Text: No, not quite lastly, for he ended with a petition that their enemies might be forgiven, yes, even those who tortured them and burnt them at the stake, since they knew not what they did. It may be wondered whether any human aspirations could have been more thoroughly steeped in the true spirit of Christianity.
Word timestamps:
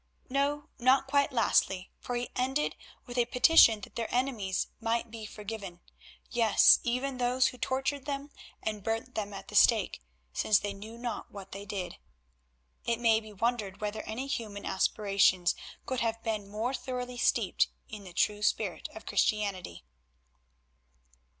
No, 0.31 0.67
not 0.79 1.05
quite 1.05 1.31
lastly, 1.31 1.91
for 1.99 2.15
he 2.15 2.31
ended 2.35 2.75
with 3.05 3.19
a 3.19 3.25
petition 3.27 3.81
that 3.81 3.95
their 3.95 4.07
enemies 4.11 4.65
might 4.79 5.11
be 5.11 5.27
forgiven, 5.27 5.79
yes, 6.31 6.79
even 6.81 7.19
those 7.19 7.49
who 7.49 7.59
tortured 7.59 8.05
them 8.07 8.31
and 8.63 8.81
burnt 8.83 9.13
them 9.13 9.31
at 9.31 9.49
the 9.49 9.53
stake, 9.55 10.01
since 10.33 10.57
they 10.57 10.73
knew 10.73 10.97
not 10.97 11.29
what 11.29 11.51
they 11.51 11.65
did. 11.67 11.97
It 12.83 12.99
may 12.99 13.19
be 13.19 13.31
wondered 13.31 13.79
whether 13.79 14.01
any 14.01 14.25
human 14.25 14.65
aspirations 14.65 15.53
could 15.85 15.99
have 15.99 16.23
been 16.23 16.47
more 16.49 16.73
thoroughly 16.73 17.19
steeped 17.19 17.67
in 17.87 18.03
the 18.03 18.11
true 18.11 18.41
spirit 18.41 18.89
of 18.95 19.05
Christianity. 19.05 19.83